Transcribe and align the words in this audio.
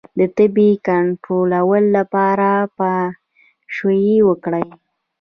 د 0.17 0.19
تبې 0.37 0.69
د 0.77 0.81
کنټرول 0.87 1.83
لپاره 1.97 2.49
پاشویه 2.77 4.19
وکړئ 4.29 4.67